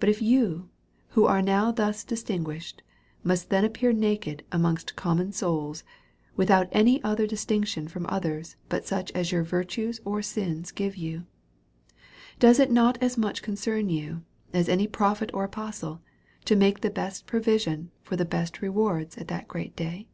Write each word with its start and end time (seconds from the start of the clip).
But 0.00 0.10
if 0.10 0.20
you, 0.20 0.68
who 1.16 1.24
are 1.24 1.40
nov/ 1.40 1.76
thus 1.76 2.04
distin 2.04 2.42
guished, 2.44 2.80
must 3.24 3.48
then 3.48 3.64
appear 3.64 3.90
naked 3.90 4.42
amongst 4.52 4.96
common 4.96 5.32
souls, 5.32 5.82
without 6.36 6.68
any 6.72 7.02
other 7.02 7.26
distinction 7.26 7.88
from 7.88 8.04
others 8.10 8.56
but 8.68 8.84
such 8.84 9.10
as 9.12 9.32
your 9.32 9.44
virtues 9.44 9.98
or 10.04 10.20
sins 10.20 10.72
give 10.72 10.94
you; 10.94 11.24
does 12.38 12.60
it 12.60 12.70
not 12.70 12.98
as 13.02 13.16
much 13.16 13.40
concern 13.40 13.88
you, 13.88 14.24
as 14.52 14.68
any 14.68 14.86
prophet 14.86 15.30
or 15.32 15.44
apostle, 15.44 16.02
to 16.44 16.54
make 16.54 16.82
the 16.82 16.90
best 16.90 17.26
provision 17.26 17.90
for 18.02 18.14
the 18.14 18.26
best 18.26 18.60
rewards 18.60 19.16
at 19.16 19.28
that 19.28 19.48
great 19.48 19.74
day? 19.74 20.06